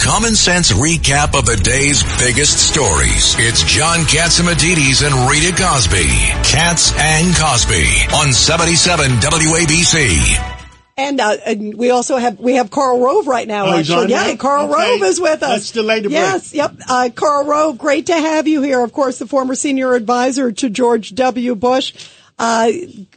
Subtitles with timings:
[0.00, 3.34] common sense recap of the day's biggest stories.
[3.38, 6.06] It's John Catsimatidis and Rita Cosby.
[6.44, 7.84] Cats and Cosby
[8.14, 10.50] on 77 WABC.
[10.96, 13.66] And, uh, and we also have we have Karl Rove right now.
[13.66, 14.36] Oh, actually, yeah, now?
[14.36, 14.90] Karl Okay.
[14.92, 15.50] Rove is with us.
[15.50, 16.12] Let's delay the break.
[16.12, 16.72] Yes, yep.
[16.88, 18.80] Uh, Karl Rove, great to have you here.
[18.80, 21.56] Of course, the former senior advisor to George W.
[21.56, 21.94] Bush.
[22.38, 22.70] Uh,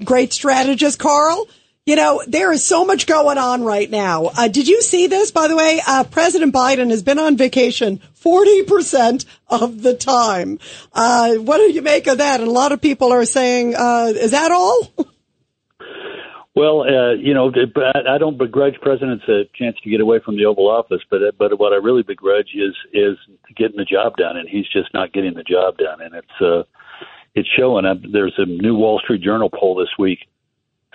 [0.03, 1.47] great strategist, Karl.
[1.87, 4.25] You know, there is so much going on right now.
[4.25, 5.79] Uh, did you see this, by the way?
[5.87, 10.59] Uh, President Biden has been on vacation 40% of the time.
[10.91, 12.41] Uh, what do you make of that?
[12.41, 14.91] And a lot of people are saying, uh, is that all?
[16.55, 20.45] Well, uh, you know, I don't begrudge presidents a chance to get away from the
[20.45, 23.15] Oval Office, but but what I really begrudge is is
[23.55, 26.63] getting the job done, and he's just not getting the job done, and it's uh,
[27.35, 27.85] it's showing.
[27.85, 30.17] Uh, There's a new Wall Street Journal poll this week.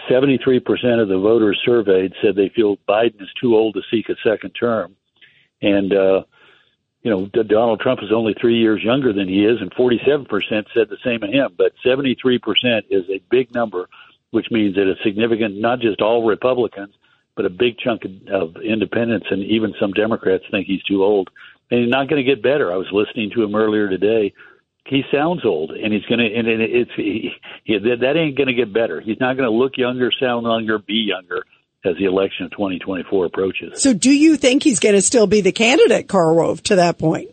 [0.09, 4.09] Seventy-three percent of the voters surveyed said they feel Biden is too old to seek
[4.09, 4.97] a second term,
[5.61, 6.23] and uh,
[7.03, 10.67] you know Donald Trump is only three years younger than he is, and forty-seven percent
[10.75, 11.55] said the same of him.
[11.57, 13.89] But seventy-three percent is a big number
[14.33, 16.95] which means that a significant, not just all Republicans,
[17.37, 21.31] but a big chunk of independents and even some Democrats think he's too old.
[21.71, 22.73] And he's not going to get better.
[22.73, 24.35] I was listening to him earlier today.
[24.87, 27.31] He sounds old, and he's going to, and it's he,
[27.65, 29.01] he, that, ain't going to get better.
[29.01, 31.45] He's not going to look younger, sound younger, be younger
[31.85, 33.83] as the election of 2024 approaches.
[33.83, 36.99] So do you think he's going to still be the candidate, Karl Rove, to that
[36.99, 37.31] point?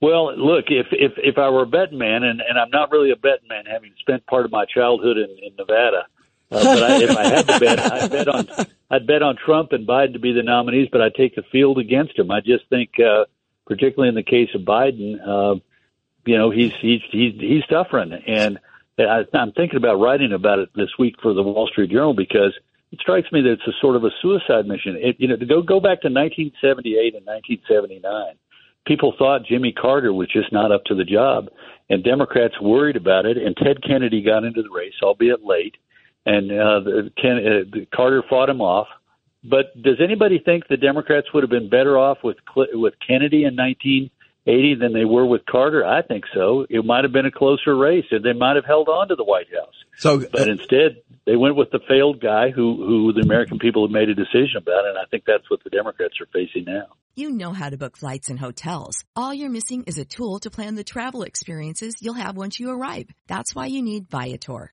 [0.00, 3.12] Well, look, if if if I were a betting man, and and I'm not really
[3.12, 6.06] a betting man, having spent part of my childhood in, in Nevada,
[6.50, 8.48] uh, but I, if I had to bet, I'd bet on
[8.90, 11.78] I'd bet on Trump and Biden to be the nominees, but I'd take the field
[11.78, 12.32] against him.
[12.32, 13.26] I just think, uh,
[13.66, 15.60] particularly in the case of Biden, uh,
[16.24, 18.58] you know, he's he's he's he's suffering, and
[18.98, 22.54] I, I'm thinking about writing about it this week for the Wall Street Journal because
[22.90, 24.96] it strikes me that it's a sort of a suicide mission.
[24.96, 28.36] It, you know, to go go back to 1978 and 1979
[28.86, 31.48] people thought Jimmy Carter was just not up to the job,
[31.88, 33.36] and Democrats worried about it.
[33.36, 35.76] And Ted Kennedy got into the race, albeit late,
[36.26, 38.88] and uh, the, Ken, uh, Carter fought him off.
[39.44, 43.56] But does anybody think the Democrats would have been better off with with Kennedy in
[44.46, 45.84] 1980 than they were with Carter?
[45.84, 46.66] I think so.
[46.68, 49.24] It might have been a closer race, and they might have held on to the
[49.24, 49.74] White House.
[49.96, 53.86] So, uh, But instead, they went with the failed guy who who the American people
[53.86, 56.86] have made a decision about, and I think that's what the Democrats are facing now.
[57.14, 59.04] You know how to book flights and hotels.
[59.14, 62.70] All you're missing is a tool to plan the travel experiences you'll have once you
[62.70, 63.10] arrive.
[63.28, 64.72] That's why you need Viator.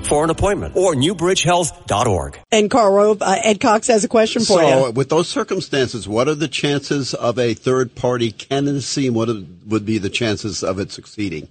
[0.00, 2.38] for an appointment or newbridgehealth.org.
[2.50, 4.92] And Karl Rove, uh, Ed Cox has a question for so you.
[4.92, 9.28] with those circumstances, what are the chances of a third party candidacy and what
[9.66, 11.48] would be the chances of it succeeding?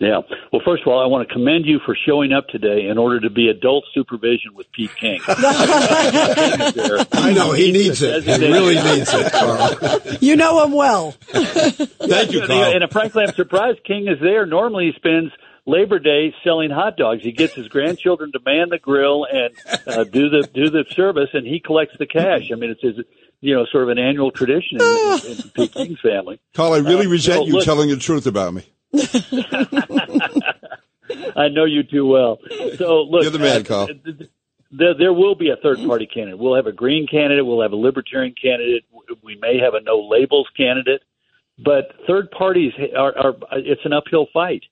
[0.00, 0.22] Yeah.
[0.52, 3.20] Well, first of all, I want to commend you for showing up today in order
[3.20, 5.20] to be adult supervision with Pete King.
[5.28, 8.24] I know, he needs it.
[8.24, 10.00] He really needs it, Karl.
[10.20, 11.12] You know him well.
[11.12, 12.82] Thank you, And, Karl.
[12.82, 14.46] and frankly, I'm surprised King is there.
[14.46, 15.30] Normally, he spends
[15.66, 17.22] Labor Day selling hot dogs.
[17.22, 19.54] He gets his grandchildren to man the grill and
[19.86, 22.50] uh, do the do the service, and he collects the cash.
[22.52, 22.96] I mean, it's his,
[23.40, 26.38] you know sort of an annual tradition in, in, in Pete King's family.
[26.54, 28.62] Karl, I really Uh, resent so you look- telling the truth about me.
[31.36, 32.38] I know you too well.
[32.76, 33.86] So look, You're the man, uh, Karl.
[33.86, 34.30] th- th-
[34.70, 36.38] There, there will be a third party candidate.
[36.38, 37.44] We'll have a green candidate.
[37.46, 38.84] We'll have a libertarian candidate.
[39.22, 41.02] We may have a no labels candidate.
[41.58, 44.64] But third parties are, are it's an uphill fight.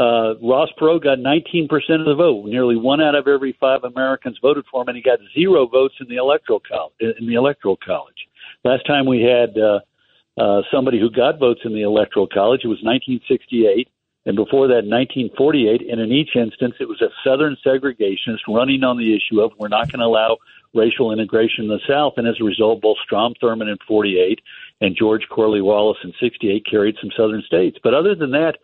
[0.00, 1.68] Uh, Ross Perot got 19%
[2.00, 2.46] of the vote.
[2.46, 5.94] Nearly one out of every five Americans voted for him, and he got zero votes
[6.00, 6.94] in the electoral college.
[7.18, 8.26] In the electoral college,
[8.64, 9.80] last time we had uh,
[10.40, 13.88] uh, somebody who got votes in the electoral college, it was 1968,
[14.24, 15.90] and before that, 1948.
[15.90, 19.68] And in each instance, it was a Southern segregationist running on the issue of we're
[19.68, 20.38] not going to allow
[20.72, 22.14] racial integration in the South.
[22.16, 24.40] And as a result, both Strom Thurmond in 48
[24.80, 27.78] and George Corley Wallace in 68 carried some Southern states.
[27.82, 28.56] But other than that,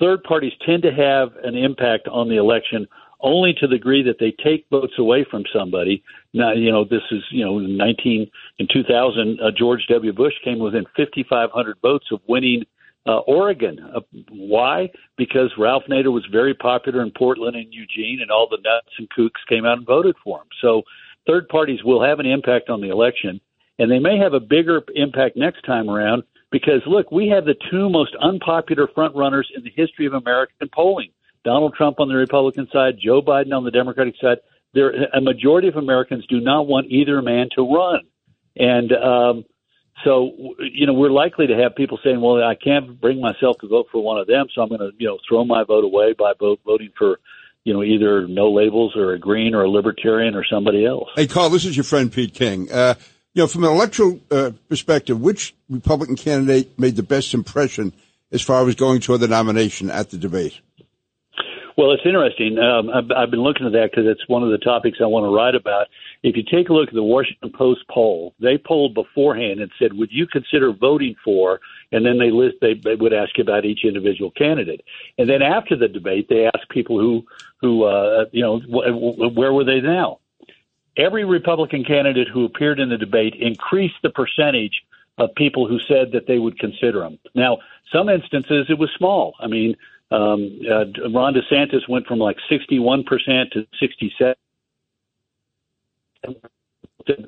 [0.00, 2.86] third parties tend to have an impact on the election
[3.20, 6.02] only to the degree that they take votes away from somebody.
[6.32, 10.12] Now, you know, this is, you know, in 19, in 2000, uh, George W.
[10.12, 12.64] Bush came within 5,500 votes of winning
[13.06, 13.78] uh, Oregon.
[13.94, 14.00] Uh,
[14.30, 14.90] why?
[15.16, 19.08] Because Ralph Nader was very popular in Portland and Eugene, and all the nuts and
[19.10, 20.48] kooks came out and voted for him.
[20.60, 20.82] So
[21.26, 23.40] third parties will have an impact on the election,
[23.78, 27.54] and they may have a bigger impact next time around because, look, we have the
[27.70, 31.10] two most unpopular front runners in the history of American polling
[31.44, 34.38] Donald Trump on the Republican side, Joe Biden on the Democratic side.
[34.74, 38.00] There, a majority of Americans do not want either man to run.
[38.56, 39.44] And, um,
[40.04, 40.30] so,
[40.60, 43.86] you know, we're likely to have people saying, well, I can't bring myself to vote
[43.90, 46.34] for one of them, so I'm going to, you know, throw my vote away by
[46.38, 47.18] vote, voting for,
[47.64, 51.08] you know, either no labels or a green or a libertarian or somebody else.
[51.16, 52.70] Hey, Karl, this is your friend Pete King.
[52.70, 52.94] Uh,
[53.38, 57.92] you know, from an electoral uh, perspective, which Republican candidate made the best impression
[58.32, 60.60] as far as going toward the nomination at the debate?
[61.76, 62.58] Well, it's interesting.
[62.58, 65.22] Um, I've, I've been looking at that because it's one of the topics I want
[65.22, 65.86] to write about.
[66.24, 69.92] If you take a look at the Washington Post poll, they polled beforehand and said,
[69.92, 71.60] "Would you consider voting for?"
[71.92, 74.80] And then they list they, they would ask about each individual candidate,
[75.16, 77.24] and then after the debate, they asked people who
[77.60, 80.18] who uh, you know wh- where were they now.
[80.98, 84.82] Every Republican candidate who appeared in the debate increased the percentage
[85.16, 87.18] of people who said that they would consider him.
[87.34, 87.58] Now,
[87.92, 89.34] some instances it was small.
[89.40, 89.76] I mean,
[90.10, 93.04] um, uh, Ron DeSantis went from like 61%
[93.52, 94.34] to 67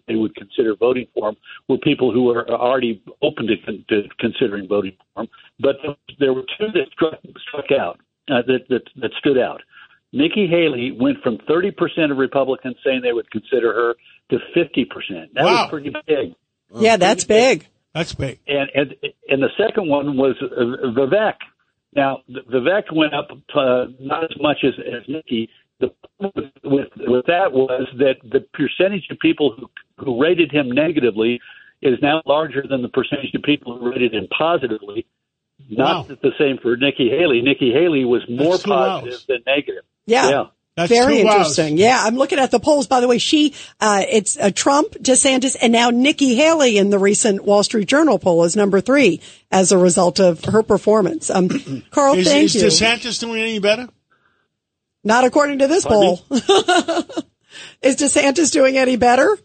[0.06, 1.36] they would consider voting for him
[1.68, 5.28] were people who were already open to, to considering voting for him.
[5.58, 5.76] But
[6.18, 7.14] there were two that struck,
[7.48, 7.98] struck out,
[8.30, 9.62] uh, that, that, that stood out.
[10.12, 13.94] Nikki Haley went from 30% of Republicans saying they would consider her
[14.30, 14.86] to 50%.
[15.34, 15.52] That Wow.
[15.62, 16.34] was pretty big.
[16.74, 17.66] Yeah, that's big.
[17.94, 18.38] That's big.
[18.46, 18.94] And and
[19.28, 21.34] and the second one was uh, Vivek.
[21.94, 25.48] Now Vivek went up uh, not as much as, as Nikki.
[25.80, 25.90] The
[26.20, 29.68] problem with with that was that the percentage of people who
[30.04, 31.40] who rated him negatively
[31.82, 35.06] is now larger than the percentage of people who rated him positively.
[35.68, 36.16] Not Wow.
[36.22, 37.42] the same for Nikki Haley.
[37.42, 39.24] Nikki Haley was more positive wows.
[39.28, 39.82] than negative.
[40.06, 40.28] Yeah.
[40.30, 40.44] Yeah.
[40.76, 41.34] That's Very two wows.
[41.34, 41.76] interesting.
[41.78, 42.86] Yeah, I'm looking at the polls.
[42.86, 46.98] By the way, she, uh, it's uh, Trump, DeSantis, and now Nikki Haley in the
[46.98, 49.20] recent Wall Street Journal poll is number three
[49.50, 51.28] as a result of her performance.
[51.28, 51.48] Um,
[51.90, 52.62] Karl, Is, thank is you.
[52.62, 53.88] DeSantis doing any better?
[55.04, 56.24] Not according to this Pardon poll.
[57.82, 59.36] is DeSantis doing any better?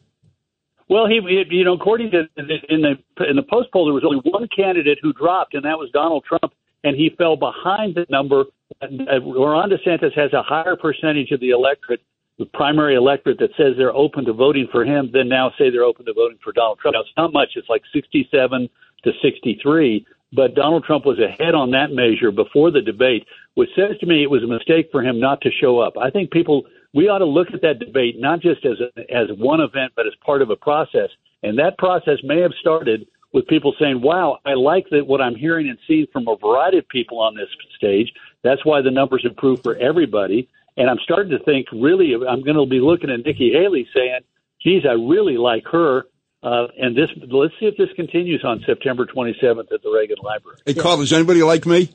[0.87, 2.47] Well, he, you know, according to in
[2.81, 2.95] the
[3.27, 6.23] in the post poll, there was only one candidate who dropped, and that was Donald
[6.25, 6.53] Trump,
[6.83, 8.45] and he fell behind the number.
[8.81, 12.01] Uh, Ron DeSantis has a higher percentage of the electorate,
[12.37, 15.83] the primary electorate, that says they're open to voting for him than now say they're
[15.83, 16.93] open to voting for Donald Trump.
[16.93, 18.69] Now, it's not much; it's like sixty-seven
[19.05, 20.05] to sixty-three.
[20.33, 24.21] But Donald Trump was ahead on that measure before the debate, which says to me
[24.21, 25.97] it was a mistake for him not to show up.
[25.97, 26.65] I think people
[26.95, 30.07] we ought to look at that debate not just as a, as one event, but
[30.07, 31.09] as part of a process.
[31.43, 35.35] And that process may have started with people saying, "Wow, I like that what I'm
[35.35, 38.11] hearing and seeing from a variety of people on this stage.
[38.43, 40.47] That's why the numbers improve for everybody."
[40.77, 44.21] And I'm starting to think, really, I'm going to be looking at Nikki Haley saying,
[44.63, 46.05] "Geez, I really like her."
[46.41, 50.57] Uh, and this, let's see if this continues on September 27th at the Reagan Library.
[50.65, 51.89] Hey, Karl, is anybody like me?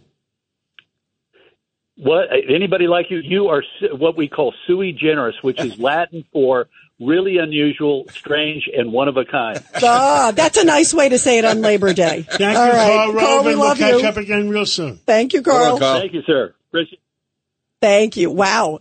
[2.02, 3.18] What anybody like you?
[3.18, 8.68] You are su- what we call sui generis, which is Latin for really unusual, strange,
[8.74, 9.62] and one of a kind.
[9.82, 12.22] Ah, that's a nice way to say it on Labor Day.
[12.30, 12.88] Thank All you, right.
[12.88, 14.08] Karl Karl, Rove, we and we'll catch you.
[14.08, 14.96] up again real soon.
[14.96, 15.78] Thank you, Karl.
[15.78, 16.00] Karl.
[16.00, 16.54] Thank you, sir.
[16.68, 17.00] Appreciate
[17.80, 18.30] Thank you.
[18.30, 18.80] Wow.